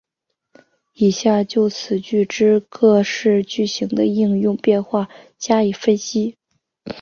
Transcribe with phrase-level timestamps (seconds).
[0.95, 6.35] 以下就此句之各式句型的应用变化加以分析。